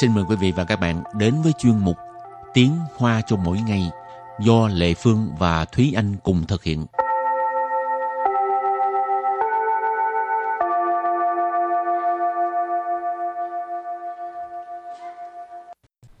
[0.00, 1.96] xin mời quý vị và các bạn đến với chuyên mục
[2.54, 3.90] Tiếng Hoa cho mỗi ngày
[4.40, 6.86] do Lệ Phương và Thúy Anh cùng thực hiện.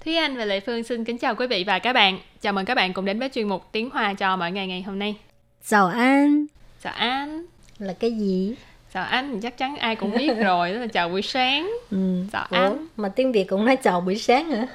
[0.04, 2.18] Thúy Anh và Lệ Phương xin kính chào quý vị và các bạn.
[2.40, 4.82] Chào mừng các bạn cùng đến với chuyên mục Tiếng Hoa cho mỗi ngày ngày
[4.82, 5.16] hôm nay.
[5.66, 6.46] Chào an
[6.82, 7.44] Chào Anh.
[7.78, 8.54] là cái gì?
[8.94, 11.70] Chào anh chắc chắn ai cũng biết rồi, đó là chào buổi sáng.
[11.90, 11.98] Ừ.
[12.32, 12.86] Chào Ủa, anh.
[12.96, 14.66] mà tiếng Việt cũng nói chào buổi sáng hả?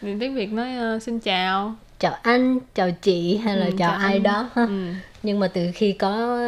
[0.00, 1.74] Thì tiếng Việt nói ờ, xin chào.
[1.98, 4.22] Chào anh, chào chị hay là Ừ, chào, chào ai anh.
[4.22, 4.64] đó ha.
[4.66, 4.92] Ừ.
[5.22, 6.38] Nhưng mà từ khi có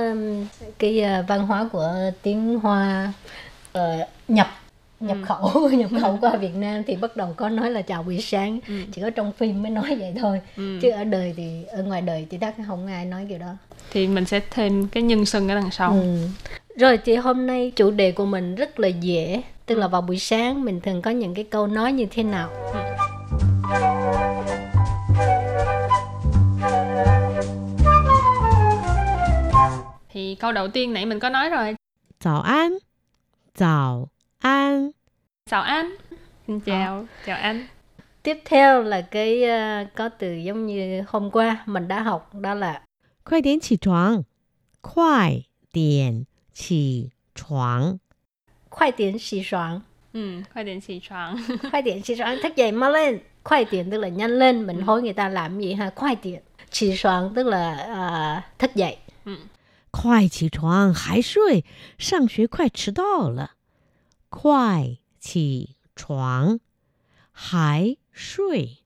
[0.79, 3.13] cái uh, văn hóa của tiếng Hoa
[3.73, 4.49] ờ, nhập
[5.01, 5.25] nhập Ừ.
[5.27, 8.61] khẩu nhập khẩu qua Việt Nam thì bắt đầu có nói là chào buổi sáng
[8.69, 8.75] Ừ.
[8.93, 10.79] chỉ có trong phim mới nói vậy thôi Ừ.
[10.83, 13.53] chứ ở đời thì ở ngoài đời thì chắc không ai nói kiểu đó
[13.91, 15.93] Thì mình sẽ thêm cái nhân xưng ở đằng sau.
[15.93, 16.19] Ừ.
[16.77, 20.19] Rồi thì hôm nay chủ đề của mình rất là dễ Tức là vào buổi
[20.19, 22.51] sáng mình thường có những cái câu nói như thế nào?
[22.73, 22.79] Ừ.
[30.13, 31.75] Thì câu đầu tiên nãy mình có nói rồi.
[32.21, 32.79] Chào an.
[33.59, 34.91] Chào an.
[35.51, 35.97] Chào an.
[36.47, 36.63] Xin ờ.
[36.67, 37.07] chào, à.
[37.27, 37.67] chào anh
[38.23, 42.55] Tiếp theo là cái uh, có từ giống như hôm qua mình đã học đó
[42.55, 42.83] là
[43.25, 44.23] Khoai điện chỉ choáng
[44.83, 48.00] Khoai điện 起床，
[48.70, 49.82] 快点起床， khoai tiện xì soạn
[50.14, 51.38] Ừ, khoai điện xì choáng.
[51.72, 54.82] Khoai tiện xì soạn thức dậy mau lên Khoai tiện tức là nhanh lên Mình
[54.82, 58.98] hối người ta làm gì ha Khoai tiện Xì soạn tức là ờ, thức dậy
[59.92, 61.64] 快起床，还睡，
[61.98, 63.52] 上学快迟到了。
[64.30, 66.60] 快起床，
[67.32, 68.84] 还睡，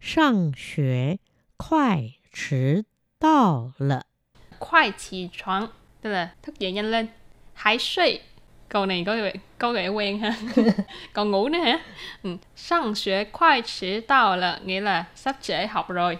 [0.00, 1.18] 上学
[1.56, 2.84] 快迟
[3.18, 4.06] 到了。
[4.58, 5.70] khoai起床,
[6.05, 7.07] tức là thức dậy nhanh lên.
[7.53, 8.19] Hãy suy.
[8.69, 10.35] Câu này có vẻ có vẻ quen ha.
[11.13, 11.79] Còn ngủ nữa hả?
[12.23, 12.29] Ừ.
[12.55, 16.17] sang xuế khoai chỉ tao là nghĩa là sắp trễ học rồi.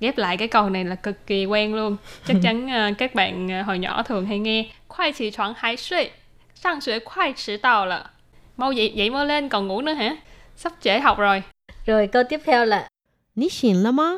[0.00, 1.96] Ghép lại cái câu này là cực kỳ quen luôn.
[2.26, 4.66] Chắc chắn uh, các bạn uh, hồi nhỏ thường hay nghe.
[4.88, 6.10] Khoai chỉ choáng hái suy.
[6.54, 8.10] Sang xuế khoai chỉ tao là
[8.56, 10.16] mau dậy dậy mơ lên còn ngủ nữa hả?
[10.56, 11.42] Sắp trễ học rồi.
[11.86, 12.88] Rồi câu tiếp theo là
[13.36, 14.16] Nǐ xǐng lǎ ma?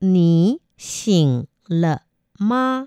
[0.00, 1.96] Nǐ xǐng lǎ
[2.38, 2.86] ma?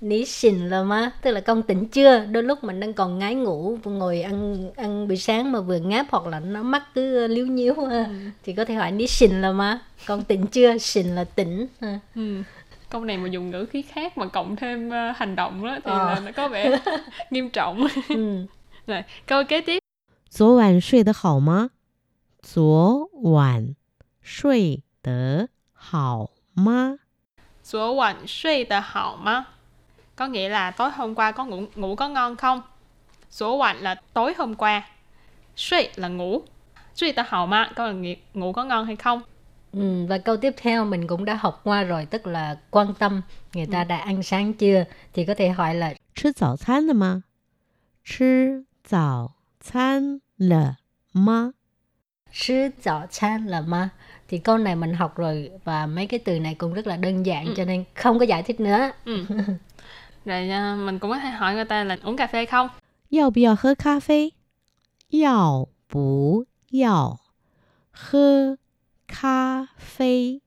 [0.00, 3.34] Ní xìn là má Tức là con tỉnh chưa Đôi lúc mình đang còn ngái
[3.34, 7.46] ngủ Ngồi ăn ăn buổi sáng mà vừa ngáp Hoặc là nó mắt cứ liếu
[7.46, 8.06] nhíu ha.
[8.44, 12.00] Thì có thể hỏi ní xìn là má Con tỉnh chưa Xìn là tỉnh ha.
[12.14, 12.42] Ừ.
[12.90, 15.90] Câu này mà dùng ngữ khí khác mà cộng thêm ờ, hành động đó thì
[15.90, 15.98] Ờ.
[16.14, 16.78] là nó có vẻ
[17.30, 17.86] nghiêm trọng.
[18.08, 18.46] ừ.
[18.86, 19.78] Rồi, câu kế tiếp.
[20.30, 21.70] 昨晚睡得好吗？
[22.42, 23.74] 昨晚
[24.22, 26.98] 睡得好吗？
[27.62, 29.46] 昨晚睡得好吗?
[30.17, 32.61] có nghĩa là tối hôm qua có ngủ ngủ có ngon không?
[33.29, 34.87] Số hoạch là tối hôm qua.
[35.55, 36.41] Suy là ngủ.
[36.95, 39.21] Suy ta hậu mà có nghĩa ngủ có ngon hay không?
[39.71, 43.21] Ừ, và câu tiếp theo mình cũng đã học qua rồi tức là quan tâm.
[43.53, 43.85] Người ta ừ.
[43.87, 44.83] đã ăn sáng chưa?
[45.13, 47.21] Thì có thể hỏi là chứ zào chán mà
[48.05, 49.27] chứ zào
[49.73, 50.73] chán là
[51.13, 51.49] ma
[52.31, 53.89] chứ zào chán là ma
[54.27, 57.25] thì câu này mình học rồi và mấy cái từ này cũng rất là đơn
[57.25, 57.53] giản ừ.
[57.57, 58.91] cho nên không có giải thích nữa.
[59.05, 59.25] Ừ.
[60.26, 62.68] Rồi à, mình cũng có thể hỏi người ta là uống cà phê không?
[63.10, 64.32] 要不要喝咖啡？
[65.10, 67.18] 要不要
[67.92, 68.56] 喝
[69.06, 70.40] 咖啡？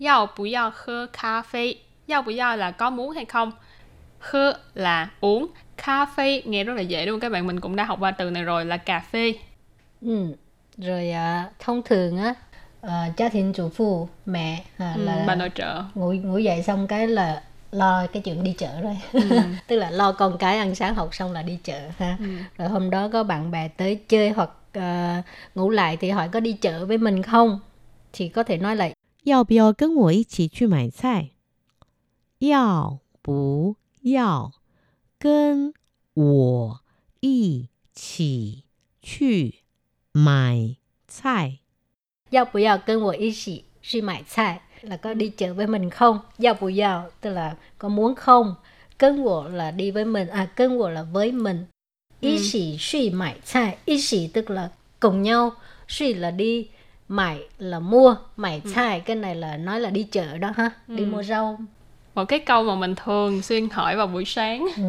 [0.00, 1.74] Yào bù yào khơ cà phê.
[2.08, 3.52] Yào bù yào là có muốn hay không?
[4.18, 5.46] Khơ là uống.
[5.76, 7.46] Cà phê nghe rất là dễ đúng không các bạn?
[7.46, 9.32] Mình cũng đã học qua từ này rồi là cà phê.
[10.00, 10.34] Ừ.
[10.76, 12.34] Rồi à, thông thường á
[12.82, 15.82] à, gia đình chủ phụ mẹ à, Ừ, là bà nội trợ.
[15.94, 18.96] ngủ ngủ dậy xong cái là lo cái chuyện đi chợ rồi
[19.66, 22.26] tức là lo con cái ăn sáng học xong là đi chợ ha Ừ.
[22.58, 25.22] rồi hôm đó có bạn bè tới chơi hoặc à,
[25.54, 27.60] ngủ lại thì hỏi có đi chợ với mình không
[28.12, 28.90] thì có thể nói là
[29.24, 31.30] 要不要跟我一起去买菜？
[32.40, 34.52] 要不要跟
[36.60, 37.68] 我一
[38.52, 38.64] 起
[39.02, 39.54] 去
[40.12, 40.76] 买
[41.08, 41.58] 菜？
[42.30, 45.89] giao bù giao cân của ý sĩ suy mại菜 Là có đi chợ với mình
[45.89, 48.55] không giao bù giao tức là có muốn không
[48.97, 51.65] cân của là đi với mình à cân của là với mình
[52.21, 52.41] ý Ừ.
[52.41, 53.11] sĩ suy
[53.85, 55.51] ý sĩ tức là cùng nhau
[55.87, 56.67] suy là đi
[57.07, 61.03] mại là mua mại 菜 cái này là nói là đi chợ đó ha đi
[61.03, 61.07] Ừ.
[61.07, 61.57] mua rau
[62.15, 64.67] Một cái câu mà mình thường xuyên hỏi vào buổi sáng.
[64.77, 64.83] ừ.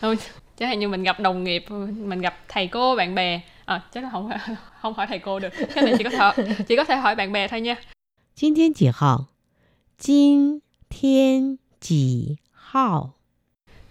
[0.56, 1.64] Chẳng hạn như mình gặp đồng nghiệp,
[1.96, 3.40] mình gặp thầy cô, bạn bè.
[3.64, 4.30] À, chắc là không
[4.80, 5.52] không hỏi thầy cô được.
[5.74, 7.76] Cái này chỉ có thể chỉ có thể hỏi bạn bè thôi nha.
[8.35, 9.25] 今天几号？
[9.97, 13.13] 今天几号？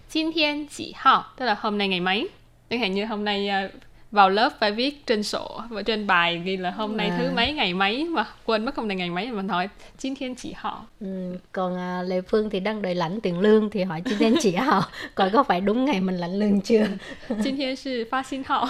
[0.08, 2.28] Chín thiên chỉ họ, tức là hôm nay ngày mấy.
[2.70, 3.70] Chẳng hạn như hôm nay à,
[4.10, 7.16] vào lớp phải viết trên sổ và trên bài ghi là hôm nay À.
[7.18, 9.68] thứ mấy ngày mấy mà quên mất hôm nay ngày mấy mà mình hỏi
[9.98, 13.70] chín thiên chỉ họ Ừ, còn à, Lê Phương thì đang đợi lãnh tiền lương
[13.70, 14.82] thì hỏi chị tên chị Hào
[15.14, 16.86] coi có phải đúng ngày mình lãnh lương chưa
[17.44, 18.68] chín thiên sư phát xin họ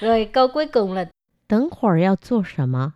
[0.00, 1.06] rồi câu cuối cùng là
[1.48, 2.94] 等会儿要做什么？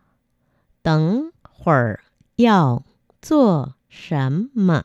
[0.83, 2.01] 等会儿
[2.37, 2.83] 要
[3.21, 4.85] 做什么？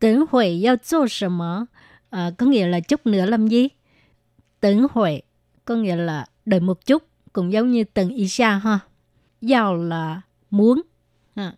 [0.00, 1.68] Tưởng huệ要做什么?
[2.10, 3.68] À, có nghĩa là chút nữa làm gì?
[4.60, 5.22] Tưởng huệ
[5.64, 8.80] có nghĩa là đợi một chút, cũng giống như từng ý xa ha.
[9.40, 10.82] Yào là muốn.
[11.36, 11.54] Ha.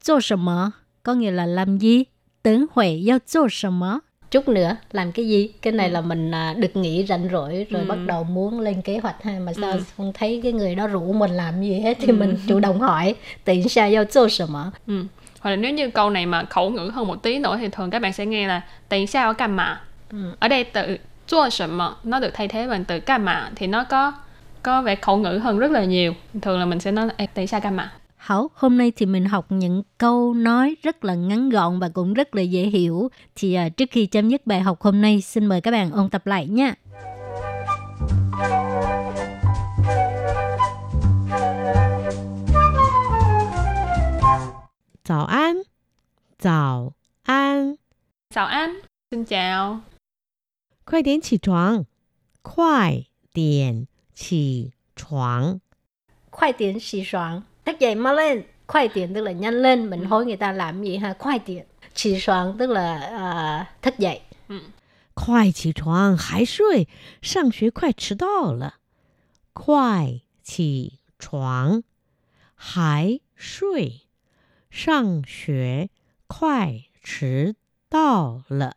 [0.00, 0.72] 做什么
[1.02, 2.04] có nghĩa là làm gì?
[2.42, 4.00] Tưởng huệ要做什么?
[4.31, 5.93] chút nữa làm cái gì cái này ừ.
[5.93, 7.87] là mình à, được nghỉ rảnh rỗi rồi ừ.
[7.87, 9.79] bắt đầu muốn lên kế hoạch hay mà sao ừ.
[9.97, 12.13] không thấy cái người đó rủ mình làm gì hết thì ừ.
[12.13, 15.05] mình chủ động hỏi tiện sao giao cho mà ừ.
[15.39, 17.89] hoặc là nếu như câu này mà khẩu ngữ hơn một tí nữa thì thường
[17.89, 19.81] các bạn sẽ nghe là tiện ở cam mà
[20.11, 20.17] ừ.
[20.39, 20.97] ở đây từ
[21.27, 24.13] chua mà nó được thay thế bằng từ cam mà thì nó có
[24.63, 27.61] có vẻ khẩu ngữ hơn rất là nhiều thường là mình sẽ nói tại sao
[27.61, 31.78] cam mà Hảo, hôm nay thì mình học những câu nói rất là ngắn gọn
[31.78, 33.08] và cũng rất là dễ hiểu.
[33.34, 36.10] Thì à, trước khi chấm dứt bài học hôm nay, xin mời các bạn ôn
[36.10, 36.74] tập lại nha.
[45.04, 45.62] 早安，
[46.38, 46.92] 早
[47.22, 47.76] 安，
[48.30, 48.80] chào anh
[49.10, 49.80] xin chào
[50.84, 51.84] 快点起床，
[52.42, 55.60] 快点起床。
[56.30, 57.42] Khoai tiện xì soạn.
[57.64, 58.42] Thức dậy mau lên.
[58.66, 59.90] Khoai tiện tức là nhanh lên.
[59.90, 61.14] Mình hối người ta làm gì ha?
[61.18, 61.64] Khoai tiện.
[61.94, 64.20] Xì soạn tức là à, thức dậy.
[65.14, 66.86] 快起床，还睡，
[67.22, 68.74] 上学快迟到了。
[69.54, 71.82] 快起床，
[72.54, 74.02] 还睡，
[74.70, 75.88] 上学
[76.26, 77.56] 快迟
[77.88, 78.76] 到了。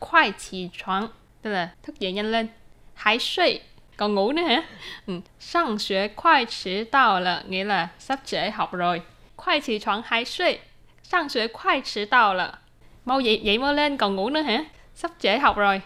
[0.00, 1.08] khoai起床
[1.42, 2.48] tức là thức dậy nhanh lên
[2.94, 3.60] hãy suy
[4.00, 4.62] còn ngủ nữa hả
[5.06, 5.20] ừ.
[5.40, 9.02] sang xuế khoai chỉ đạo là nghĩa là sắp trễ học rồi
[9.36, 10.58] khoai chỉ床 hãy suy
[11.02, 12.58] sang xuế khoai chỉ đạo là
[13.04, 15.80] mau dậy dậy mau lên còn ngủ nữa hả sắp trễ học rồi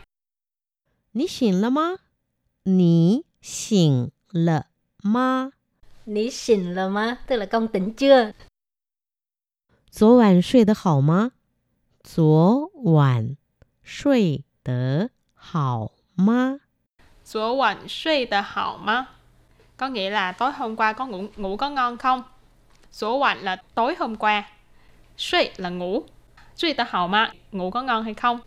[1.13, 1.97] 你醒了吗？
[2.65, 4.67] 你醒了
[5.03, 5.51] 吗？
[6.07, 8.33] Ní xỉn là má, tức là con tỉnh chưa?
[9.91, 11.33] 昨晚睡得好吗？
[12.03, 13.37] 昨晚
[13.85, 16.61] 睡得好吗？
[17.25, 19.07] 昨晚睡得好吗
[19.77, 22.23] có nghĩa là tối hôm qua có ngủ ngủ có ngon không
[22.93, 24.45] 昨晚 là tối hôm qua
[25.17, 26.05] Suy là ngủ
[26.57, 28.41] Suy ta hào mà Ngủ có ngon hay không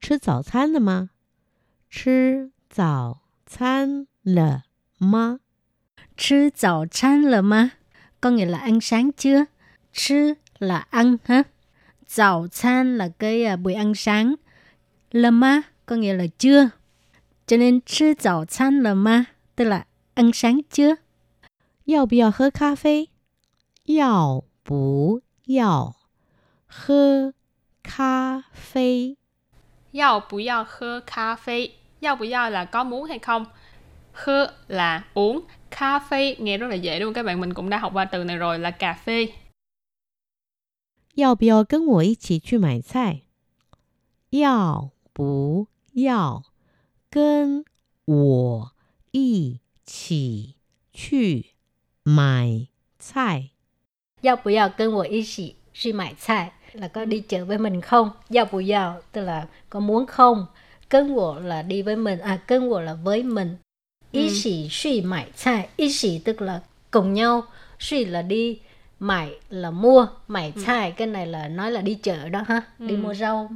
[0.00, 1.08] 吃早餐了吗？
[1.90, 4.62] 吃早餐了
[4.98, 5.38] 吗？
[6.16, 7.70] Chứ早餐了má?
[8.20, 9.44] Có nghĩa là ăn sáng chưa?
[9.92, 11.42] Chứ là ăn ha?
[12.06, 14.34] 早餐là cái à, buổi ăn sáng.
[15.10, 16.68] Là má có nghĩa là chưa.
[17.50, 19.26] Cho nên chứ早餐了吗?
[19.54, 20.96] Tức là ăn sáng chưa?
[21.84, 23.10] 要不要喝咖啡？
[23.84, 25.94] 要不要
[26.66, 27.32] 喝
[27.82, 29.16] 咖啡？
[29.92, 31.68] Yào bù yào khơ cà phê
[32.00, 33.44] Yào bù yào là có muốn hay không
[34.12, 35.40] Khơ là uống
[35.70, 38.04] Cà phê nghe rất là dễ đúng không các bạn Mình cũng đã học qua
[38.04, 39.28] từ này rồi là cà phê
[41.14, 43.22] 要不要跟我一起去买菜？
[44.28, 46.42] 要不要
[47.10, 47.64] 跟
[48.04, 48.72] 我
[49.12, 50.54] 一起
[50.92, 51.46] 去
[52.04, 52.66] 买
[52.98, 53.50] 菜？
[54.22, 57.80] Giao bù yào cân của ý sĩ suy mại菜 là có đi chợ với mình
[57.80, 58.10] không?
[58.30, 60.46] Giao bù yào tức là có muốn không?
[60.88, 63.56] Cân của là đi với mình, à cân của là với mình.
[64.12, 64.34] Ý Ừ.
[64.34, 67.44] sĩ suy mại 菜 ý sĩ tức là cùng nhau,
[67.78, 68.60] suy là đi,
[68.98, 72.94] mại là mua, mại 菜 cái này là nói là đi chợ đó ha, đi
[72.94, 72.98] Ừ.
[72.98, 73.48] mua rau.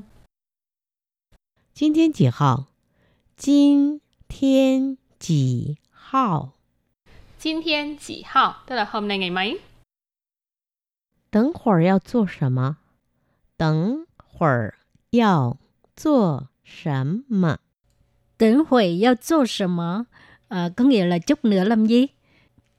[1.74, 2.66] 今天几号？
[3.36, 6.52] 今天几号？
[7.38, 9.60] 今天几号 Tức là hôm nay ngày mấy
[11.30, 12.76] 等会儿要做什么？
[13.56, 14.74] 等会儿
[15.10, 15.56] 要
[15.96, 17.58] 做什么？
[18.38, 20.06] Tưởng huệ giao做什么?
[20.48, 22.06] À, có nghĩa là chút nữa làm gì?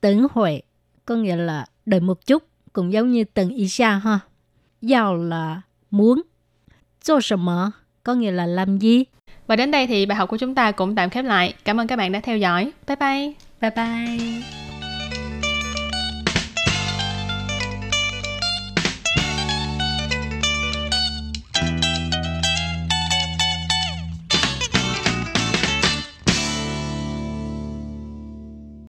[0.02, 0.62] Tưởng huệ
[1.06, 4.20] có nghĩa là đợi một chút, cũng giống như từng ý xa ha.
[4.82, 6.24] Giao là muốn.
[7.02, 9.06] 做什么 có nghĩa là làm gì?
[9.47, 11.55] Và đến đây thì bài học của chúng ta cũng tạm khép lại.
[11.65, 12.71] Cảm ơn các bạn đã theo dõi.
[12.87, 13.33] Bye bye.
[13.61, 14.66] Bye bye.